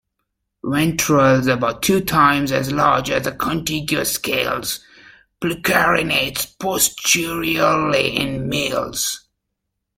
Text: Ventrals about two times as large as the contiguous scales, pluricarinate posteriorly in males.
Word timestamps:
Ventrals 0.63 1.45
about 1.47 1.83
two 1.83 2.01
times 2.03 2.51
as 2.51 2.71
large 2.71 3.11
as 3.11 3.23
the 3.23 3.31
contiguous 3.31 4.13
scales, 4.13 4.79
pluricarinate 5.39 6.55
posteriorly 6.59 8.15
in 8.17 8.49
males. 8.49 9.27